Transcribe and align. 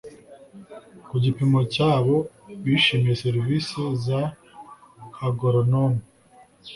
ku 1.07 1.15
gipimo 1.23 1.59
cya 1.73 1.91
ko 2.05 2.15
bishimiye 2.63 3.13
serivisi 3.23 3.79
za 4.05 4.21
agoronome 5.27 6.01